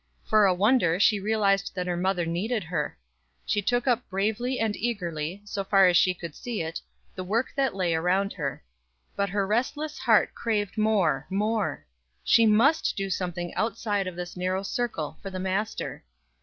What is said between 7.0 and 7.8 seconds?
the work that